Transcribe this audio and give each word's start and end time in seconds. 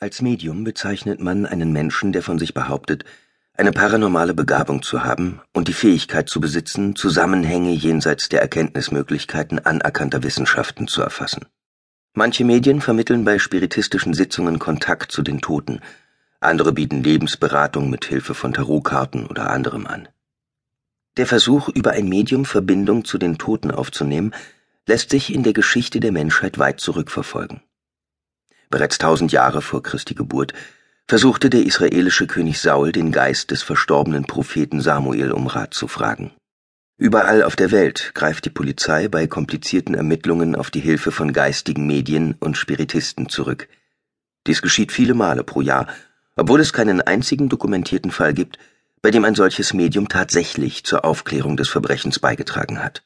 Als 0.00 0.22
Medium 0.22 0.62
bezeichnet 0.62 1.20
man 1.20 1.44
einen 1.44 1.72
Menschen, 1.72 2.12
der 2.12 2.22
von 2.22 2.38
sich 2.38 2.54
behauptet, 2.54 3.04
eine 3.54 3.72
paranormale 3.72 4.32
Begabung 4.32 4.82
zu 4.82 5.02
haben 5.02 5.40
und 5.52 5.66
die 5.66 5.72
Fähigkeit 5.72 6.28
zu 6.28 6.40
besitzen, 6.40 6.94
Zusammenhänge 6.94 7.72
jenseits 7.72 8.28
der 8.28 8.40
Erkenntnismöglichkeiten 8.40 9.58
anerkannter 9.58 10.22
Wissenschaften 10.22 10.86
zu 10.86 11.02
erfassen. 11.02 11.46
Manche 12.14 12.44
Medien 12.44 12.80
vermitteln 12.80 13.24
bei 13.24 13.40
spiritistischen 13.40 14.14
Sitzungen 14.14 14.60
Kontakt 14.60 15.10
zu 15.10 15.22
den 15.22 15.40
Toten, 15.40 15.80
andere 16.38 16.72
bieten 16.72 17.02
Lebensberatung 17.02 17.90
mit 17.90 18.04
Hilfe 18.04 18.34
von 18.34 18.52
Tarotkarten 18.52 19.26
oder 19.26 19.50
anderem 19.50 19.88
an. 19.88 20.08
Der 21.16 21.26
Versuch, 21.26 21.68
über 21.68 21.90
ein 21.90 22.08
Medium 22.08 22.44
Verbindung 22.44 23.04
zu 23.04 23.18
den 23.18 23.38
Toten 23.38 23.72
aufzunehmen, 23.72 24.32
lässt 24.86 25.10
sich 25.10 25.34
in 25.34 25.42
der 25.42 25.54
Geschichte 25.54 25.98
der 25.98 26.12
Menschheit 26.12 26.60
weit 26.60 26.78
zurückverfolgen. 26.78 27.62
Bereits 28.70 28.98
tausend 28.98 29.32
Jahre 29.32 29.62
vor 29.62 29.82
Christi 29.82 30.14
Geburt 30.14 30.52
versuchte 31.06 31.48
der 31.48 31.64
israelische 31.64 32.26
König 32.26 32.60
Saul 32.60 32.92
den 32.92 33.12
Geist 33.12 33.50
des 33.50 33.62
verstorbenen 33.62 34.24
Propheten 34.24 34.82
Samuel 34.82 35.32
um 35.32 35.46
Rat 35.46 35.72
zu 35.72 35.88
fragen. 35.88 36.32
Überall 36.98 37.44
auf 37.44 37.56
der 37.56 37.70
Welt 37.70 38.10
greift 38.14 38.44
die 38.44 38.50
Polizei 38.50 39.08
bei 39.08 39.26
komplizierten 39.26 39.94
Ermittlungen 39.94 40.54
auf 40.54 40.70
die 40.70 40.80
Hilfe 40.80 41.12
von 41.12 41.32
geistigen 41.32 41.86
Medien 41.86 42.34
und 42.40 42.58
Spiritisten 42.58 43.28
zurück. 43.28 43.68
Dies 44.46 44.60
geschieht 44.60 44.92
viele 44.92 45.14
Male 45.14 45.44
pro 45.44 45.60
Jahr, 45.62 45.86
obwohl 46.36 46.60
es 46.60 46.72
keinen 46.72 47.00
einzigen 47.00 47.48
dokumentierten 47.48 48.10
Fall 48.10 48.34
gibt, 48.34 48.58
bei 49.00 49.10
dem 49.10 49.24
ein 49.24 49.34
solches 49.34 49.72
Medium 49.72 50.08
tatsächlich 50.08 50.84
zur 50.84 51.04
Aufklärung 51.04 51.56
des 51.56 51.68
Verbrechens 51.68 52.18
beigetragen 52.18 52.82
hat. 52.82 53.02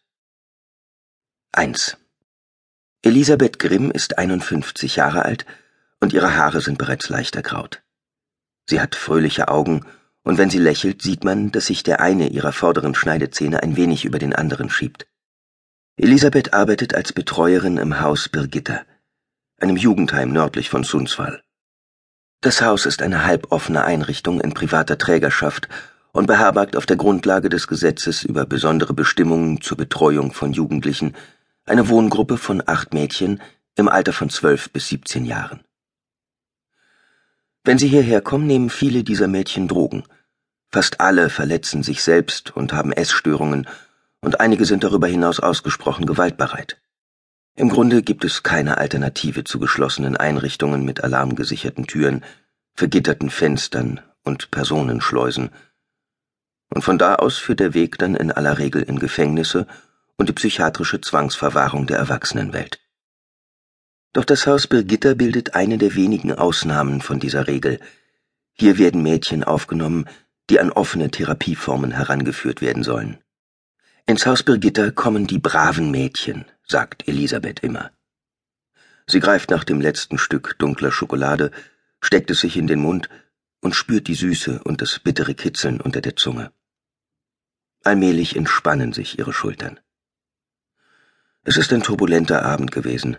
1. 1.53 1.99
Elisabeth 3.05 3.59
Grimm 3.59 3.91
ist 3.91 4.17
51 4.17 4.95
Jahre 4.95 5.25
alt 5.25 5.45
und 5.99 6.13
ihre 6.13 6.37
Haare 6.37 6.61
sind 6.61 6.79
bereits 6.79 7.09
leicht 7.09 7.35
ergraut. 7.35 7.83
Sie 8.67 8.81
hat 8.81 8.95
fröhliche 8.95 9.49
Augen 9.49 9.85
und 10.23 10.39
wenn 10.39 10.51
sie 10.51 10.61
lächelt, 10.61 11.03
sieht 11.03 11.25
man, 11.25 11.51
dass 11.51 11.67
sich 11.67 11.83
der 11.83 12.01
eine 12.01 12.29
ihrer 12.29 12.53
vorderen 12.53 12.95
Schneidezähne 12.95 13.61
ein 13.65 13.77
wenig 13.77 14.05
über 14.05 14.21
den 14.21 14.33
anderen 14.33 14.71
schiebt. 14.71 15.09
Elisabeth 15.97 16.55
arbeitet 16.55 16.95
als 16.95 17.13
Betreuerin 17.13 17.77
im 17.77 18.01
Haus 18.01 18.29
Birgitta, 18.29 18.83
einem 19.59 19.77
Jugendheim 19.77 20.33
nördlich 20.33 20.71
von 20.71 20.85
Sundsvall. 20.85 21.43
Das 22.41 22.63
Haus 22.63 22.87
ist 22.87 23.03
eine 23.03 23.25
halboffene 23.25 23.85
Einrichtung 23.85 24.41
in 24.41 24.55
privater 24.55 24.97
Trägerschaft 24.97 25.69
und 26.13 26.27
beherbergt 26.27 26.77
auf 26.77 26.87
der 26.87 26.97
Grundlage 26.97 27.49
des 27.49 27.67
Gesetzes 27.67 28.23
über 28.23 28.47
besondere 28.47 28.95
Bestimmungen 28.95 29.61
zur 29.61 29.77
Betreuung 29.77 30.33
von 30.33 30.53
Jugendlichen 30.53 31.17
eine 31.65 31.89
Wohngruppe 31.89 32.37
von 32.37 32.63
acht 32.67 32.93
Mädchen 32.93 33.41
im 33.77 33.89
Alter 33.89 34.13
von 34.13 34.31
zwölf 34.31 34.71
bis 34.71 34.89
siebzehn 34.89 35.25
Jahren. 35.25 35.65
Wenn 37.65 37.79
sie 37.79 37.89
hierher 37.89 38.21
kommen, 38.21 38.47
nehmen 38.47 38.71
viele 38.71 39.05
dieser 39.05 39.29
Mädchen 39.29 39.69
Drogen. 39.69 40.05
Fast 40.71 41.01
alle 41.01 41.31
verletzen 41.31 41.83
sich 41.83 42.03
selbst 42.03 42.57
und 42.57 42.73
haben 42.73 42.93
Essstörungen, 42.93 43.69
und 44.21 44.41
einige 44.41 44.65
sind 44.65 44.85
darüber 44.85 45.07
hinaus 45.07 45.41
ausgesprochen 45.41 46.07
gewaltbereit. 46.07 46.81
Im 47.55 47.69
Grunde 47.69 48.03
gibt 48.03 48.25
es 48.25 48.43
keine 48.43 48.79
Alternative 48.79 49.45
zu 49.45 49.59
geschlossenen 49.59 50.17
Einrichtungen 50.17 50.85
mit 50.85 51.05
alarmgesicherten 51.05 51.87
Türen, 51.87 52.25
vergitterten 52.75 53.31
Fenstern 53.31 54.01
und 54.23 54.51
Personenschleusen. 54.51 55.51
Und 56.71 56.83
von 56.83 56.99
da 56.99 57.17
aus 57.17 57.37
führt 57.37 57.61
der 57.61 57.75
Weg 57.75 57.99
dann 57.99 58.15
in 58.15 58.33
aller 58.33 58.59
Regel 58.59 58.83
in 58.83 58.99
Gefängnisse 58.99 59.67
und 60.23 60.29
die 60.29 60.35
psychiatrische 60.35 61.01
Zwangsverwahrung 61.01 61.89
der 61.89 61.99
Erwachsenenwelt. 61.99 62.79
Doch 64.13 64.25
das 64.25 64.47
Haus 64.47 64.69
Birgitta 64.69 65.15
bildet 65.15 65.57
eine 65.57 65.79
der 65.79 65.97
wenigen 65.97 66.33
Ausnahmen 66.33 67.01
von 67.01 67.19
dieser 67.19 67.49
Regel. 67.49 67.81
Hier 68.53 68.79
werden 68.79 69.03
Mädchen 69.03 69.43
aufgenommen, 69.43 70.09
die 70.49 70.61
an 70.61 70.71
offene 70.71 71.11
Therapieformen 71.11 71.91
herangeführt 71.91 72.61
werden 72.63 72.85
sollen. 72.85 73.19
Ins 74.07 74.25
Haus 74.25 74.45
Birgitta 74.45 74.93
kommen 74.93 75.27
die 75.27 75.41
braven 75.41 75.91
Mädchen, 75.91 76.45
sagt 76.69 77.09
Elisabeth 77.09 77.59
immer. 77.59 77.91
Sie 79.09 79.19
greift 79.19 79.51
nach 79.51 79.65
dem 79.65 79.81
letzten 79.81 80.19
Stück 80.19 80.55
dunkler 80.61 80.93
Schokolade, 80.93 81.51
steckt 82.01 82.31
es 82.31 82.43
sich 82.43 82.57
in 82.57 82.69
den 82.69 82.79
Mund 82.79 83.09
und 83.61 83.75
spürt 83.75 84.07
die 84.07 84.15
Süße 84.15 84.63
und 84.63 84.83
das 84.83 85.01
bittere 85.01 85.35
Kitzeln 85.35 85.81
unter 85.81 86.01
der 86.01 86.15
Zunge. 86.15 86.53
Allmählich 87.83 88.37
entspannen 88.37 88.93
sich 88.93 89.19
ihre 89.19 89.33
Schultern. 89.33 89.81
Es 91.45 91.57
ist 91.57 91.73
ein 91.73 91.83
turbulenter 91.83 92.45
Abend 92.45 92.71
gewesen. 92.71 93.17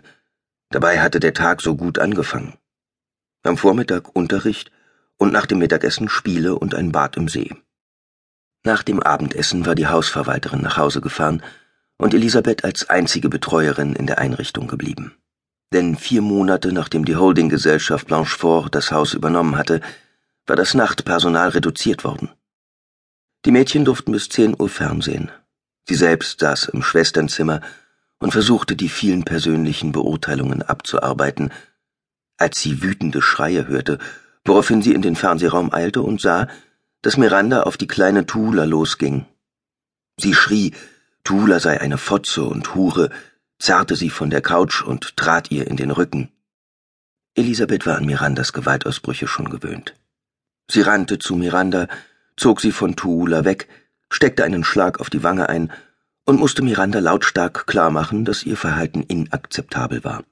Dabei 0.70 1.00
hatte 1.00 1.20
der 1.20 1.34
Tag 1.34 1.60
so 1.60 1.76
gut 1.76 1.98
angefangen. 1.98 2.54
Am 3.42 3.58
Vormittag 3.58 4.16
Unterricht 4.16 4.70
und 5.18 5.32
nach 5.32 5.44
dem 5.44 5.58
Mittagessen 5.58 6.08
Spiele 6.08 6.54
und 6.56 6.74
ein 6.74 6.90
Bad 6.90 7.16
im 7.16 7.28
See. 7.28 7.54
Nach 8.64 8.82
dem 8.82 9.02
Abendessen 9.02 9.66
war 9.66 9.74
die 9.74 9.88
Hausverwalterin 9.88 10.62
nach 10.62 10.78
Hause 10.78 11.02
gefahren 11.02 11.42
und 11.98 12.14
Elisabeth 12.14 12.64
als 12.64 12.88
einzige 12.88 13.28
Betreuerin 13.28 13.94
in 13.94 14.06
der 14.06 14.18
Einrichtung 14.18 14.68
geblieben. 14.68 15.14
Denn 15.74 15.96
vier 15.96 16.22
Monate 16.22 16.72
nachdem 16.72 17.04
die 17.04 17.16
Holdinggesellschaft 17.16 18.06
Blanchefort 18.06 18.74
das 18.74 18.90
Haus 18.90 19.12
übernommen 19.12 19.58
hatte, 19.58 19.82
war 20.46 20.56
das 20.56 20.72
Nachtpersonal 20.72 21.50
reduziert 21.50 22.04
worden. 22.04 22.30
Die 23.44 23.50
Mädchen 23.50 23.84
durften 23.84 24.12
bis 24.12 24.30
zehn 24.30 24.56
Uhr 24.58 24.70
Fernsehen. 24.70 25.30
Sie 25.86 25.94
selbst 25.94 26.40
saß 26.40 26.68
im 26.68 26.82
Schwesternzimmer 26.82 27.60
und 28.18 28.32
versuchte 28.32 28.76
die 28.76 28.88
vielen 28.88 29.24
persönlichen 29.24 29.92
Beurteilungen 29.92 30.62
abzuarbeiten, 30.62 31.52
als 32.36 32.60
sie 32.60 32.82
wütende 32.82 33.22
Schreie 33.22 33.66
hörte, 33.66 33.98
woraufhin 34.44 34.82
sie 34.82 34.92
in 34.92 35.02
den 35.02 35.16
Fernsehraum 35.16 35.72
eilte 35.72 36.02
und 36.02 36.20
sah, 36.20 36.48
dass 37.02 37.16
Miranda 37.16 37.62
auf 37.62 37.76
die 37.76 37.86
kleine 37.86 38.26
Tula 38.26 38.64
losging. 38.64 39.26
Sie 40.18 40.34
schrie, 40.34 40.72
Tula 41.22 41.60
sei 41.60 41.80
eine 41.80 41.98
Fotze 41.98 42.44
und 42.44 42.74
Hure, 42.74 43.10
zerrte 43.58 43.96
sie 43.96 44.10
von 44.10 44.30
der 44.30 44.42
Couch 44.42 44.82
und 44.82 45.16
trat 45.16 45.50
ihr 45.50 45.66
in 45.66 45.76
den 45.76 45.90
Rücken. 45.90 46.30
Elisabeth 47.34 47.86
war 47.86 47.96
an 47.96 48.06
Mirandas 48.06 48.52
Gewaltausbrüche 48.52 49.26
schon 49.26 49.50
gewöhnt. 49.50 49.94
Sie 50.70 50.82
rannte 50.82 51.18
zu 51.18 51.34
Miranda, 51.34 51.88
zog 52.36 52.60
sie 52.60 52.72
von 52.72 52.96
Tuula 52.96 53.44
weg, 53.44 53.68
steckte 54.10 54.44
einen 54.44 54.64
Schlag 54.64 55.00
auf 55.00 55.10
die 55.10 55.22
Wange 55.22 55.48
ein 55.48 55.72
und 56.24 56.38
musste 56.38 56.62
Miranda 56.62 56.98
lautstark 56.98 57.66
klarmachen, 57.66 58.24
dass 58.24 58.44
ihr 58.44 58.56
Verhalten 58.56 59.02
inakzeptabel 59.02 60.04
war. 60.04 60.24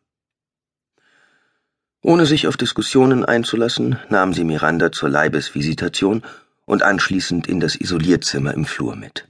Ohne 2.01 2.27
sich 2.27 2.47
auf 2.49 2.57
Diskussionen 2.57 3.25
einzulassen, 3.25 3.99
nahm 4.09 4.35
sie 4.35 4.45
Miranda 4.45 4.91
zur 4.91 5.09
Leibesvisitation 5.09 6.23
und 6.65 6.83
anschließend 6.83 7.47
in 7.47 7.61
das 7.61 7.77
Isolierzimmer 7.77 8.55
im 8.55 8.65
Flur 8.65 8.97
mit. 8.97 9.29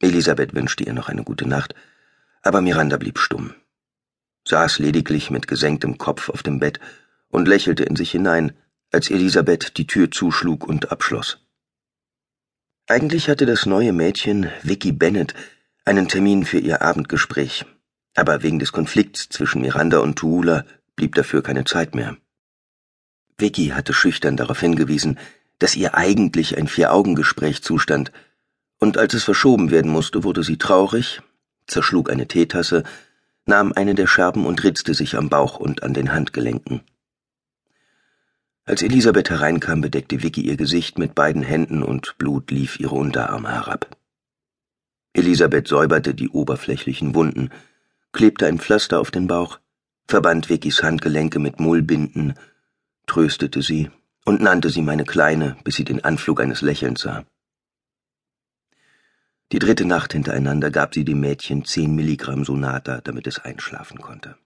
Elisabeth 0.00 0.54
wünschte 0.54 0.84
ihr 0.84 0.92
noch 0.92 1.08
eine 1.08 1.22
gute 1.22 1.48
Nacht, 1.48 1.74
aber 2.42 2.60
Miranda 2.60 2.96
blieb 2.96 3.18
stumm, 3.18 3.54
saß 4.46 4.80
lediglich 4.80 5.30
mit 5.30 5.46
gesenktem 5.46 5.96
Kopf 5.96 6.28
auf 6.28 6.42
dem 6.42 6.58
Bett 6.58 6.80
und 7.28 7.48
lächelte 7.48 7.84
in 7.84 7.96
sich 7.96 8.10
hinein, 8.10 8.52
als 8.90 9.10
Elisabeth 9.10 9.78
die 9.78 9.86
Tür 9.86 10.10
zuschlug 10.10 10.66
und 10.66 10.90
abschloss. 10.90 11.41
Eigentlich 12.92 13.30
hatte 13.30 13.46
das 13.46 13.64
neue 13.64 13.94
Mädchen, 13.94 14.50
Vicky 14.62 14.92
Bennett, 14.92 15.32
einen 15.86 16.08
Termin 16.08 16.44
für 16.44 16.58
ihr 16.58 16.82
Abendgespräch, 16.82 17.64
aber 18.14 18.42
wegen 18.42 18.58
des 18.58 18.70
Konflikts 18.70 19.30
zwischen 19.30 19.62
Miranda 19.62 20.00
und 20.00 20.16
Tuula 20.16 20.66
blieb 20.94 21.14
dafür 21.14 21.42
keine 21.42 21.64
Zeit 21.64 21.94
mehr. 21.94 22.18
Vicky 23.38 23.68
hatte 23.68 23.94
schüchtern 23.94 24.36
darauf 24.36 24.60
hingewiesen, 24.60 25.18
dass 25.58 25.74
ihr 25.74 25.94
eigentlich 25.94 26.58
ein 26.58 26.68
Vier-Augen-Gespräch 26.68 27.62
zustand, 27.62 28.12
und 28.78 28.98
als 28.98 29.14
es 29.14 29.24
verschoben 29.24 29.70
werden 29.70 29.90
musste, 29.90 30.22
wurde 30.22 30.42
sie 30.42 30.58
traurig, 30.58 31.22
zerschlug 31.66 32.10
eine 32.10 32.28
Teetasse, 32.28 32.82
nahm 33.46 33.72
eine 33.72 33.94
der 33.94 34.06
Scherben 34.06 34.44
und 34.44 34.64
ritzte 34.64 34.92
sich 34.92 35.16
am 35.16 35.30
Bauch 35.30 35.58
und 35.58 35.82
an 35.82 35.94
den 35.94 36.12
Handgelenken. 36.12 36.82
Als 38.64 38.82
Elisabeth 38.82 39.28
hereinkam, 39.28 39.80
bedeckte 39.80 40.22
Vicky 40.22 40.42
ihr 40.42 40.56
Gesicht 40.56 40.96
mit 40.96 41.16
beiden 41.16 41.42
Händen 41.42 41.82
und 41.82 42.16
Blut 42.16 42.52
lief 42.52 42.78
ihre 42.78 42.94
Unterarme 42.94 43.50
herab. 43.50 43.96
Elisabeth 45.14 45.66
säuberte 45.66 46.14
die 46.14 46.28
oberflächlichen 46.28 47.14
Wunden, 47.16 47.50
klebte 48.12 48.46
ein 48.46 48.60
Pflaster 48.60 49.00
auf 49.00 49.10
den 49.10 49.26
Bauch, 49.26 49.58
verband 50.06 50.48
Vickys 50.48 50.82
Handgelenke 50.84 51.40
mit 51.40 51.58
Mullbinden, 51.58 52.34
tröstete 53.06 53.62
sie 53.62 53.90
und 54.24 54.40
nannte 54.40 54.70
sie 54.70 54.82
meine 54.82 55.04
Kleine, 55.04 55.56
bis 55.64 55.74
sie 55.74 55.84
den 55.84 56.04
Anflug 56.04 56.40
eines 56.40 56.60
Lächelns 56.60 57.00
sah. 57.00 57.24
Die 59.50 59.58
dritte 59.58 59.84
Nacht 59.84 60.12
hintereinander 60.12 60.70
gab 60.70 60.94
sie 60.94 61.04
dem 61.04 61.18
Mädchen 61.18 61.64
zehn 61.64 61.96
Milligramm 61.96 62.44
Sonata, 62.44 63.00
damit 63.00 63.26
es 63.26 63.40
einschlafen 63.40 63.98
konnte. 64.00 64.36